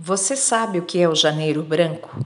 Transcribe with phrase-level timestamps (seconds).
[0.00, 2.24] Você sabe o que é o Janeiro Branco?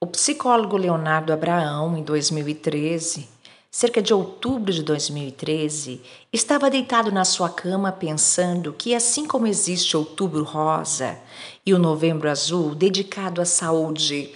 [0.00, 3.28] O psicólogo Leonardo Abraão, em 2013,
[3.68, 6.00] cerca de outubro de 2013,
[6.32, 11.18] estava deitado na sua cama pensando que, assim como existe Outubro Rosa
[11.66, 14.32] e o Novembro Azul, dedicado à saúde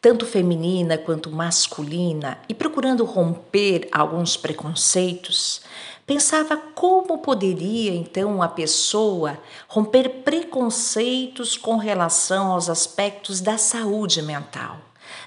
[0.00, 5.60] tanto feminina quanto masculina, e procurando romper alguns preconceitos,
[6.06, 14.78] pensava como poderia então a pessoa romper preconceitos com relação aos aspectos da saúde mental,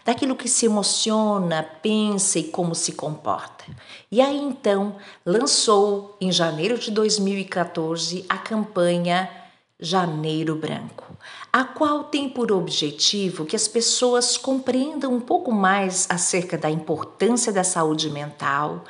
[0.03, 3.65] daquilo que se emociona, pensa e como se comporta.
[4.11, 9.29] E aí então lançou em janeiro de 2014 a campanha
[9.79, 11.12] Janeiro Branco,
[11.51, 17.51] a qual tem por objetivo que as pessoas compreendam um pouco mais acerca da importância
[17.51, 18.83] da saúde mental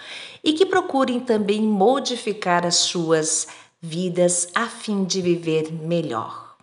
[0.44, 3.48] e que procurem também modificar as suas
[3.82, 6.56] vidas a fim de viver melhor.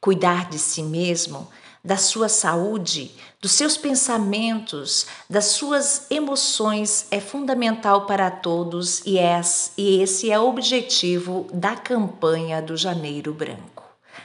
[0.00, 1.48] Cuidar de si mesmo,
[1.82, 10.30] da sua saúde, dos seus pensamentos, das suas emoções é fundamental para todos e esse
[10.30, 13.79] é o objetivo da campanha do Janeiro Branco.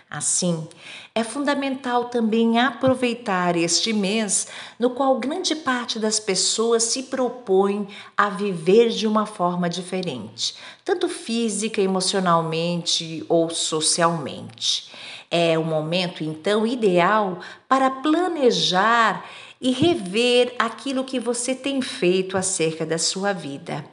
[0.10, 0.68] Assim,
[1.16, 4.48] é fundamental também aproveitar este mês
[4.80, 11.10] no qual grande parte das pessoas se propõe a viver de uma forma diferente, tanto
[11.10, 14.92] física, emocionalmente ou socialmente.
[15.32, 19.26] É o momento então ideal para planejar
[19.60, 23.84] e rever aquilo que você tem feito acerca da sua vida.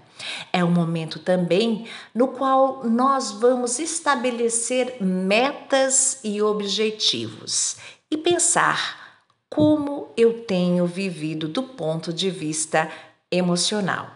[0.52, 7.76] É um momento também no qual nós vamos estabelecer metas e objetivos
[8.10, 12.90] e pensar como eu tenho vivido do ponto de vista
[13.30, 14.10] emocional.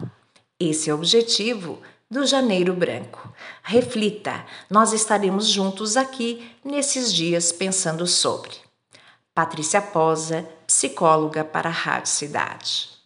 [0.59, 3.31] Esse é o objetivo do Janeiro Branco.
[3.61, 8.51] Reflita, nós estaremos juntos aqui nesses dias pensando sobre.
[9.35, 12.96] Patrícia Posa, psicóloga para a Rádio Cidade.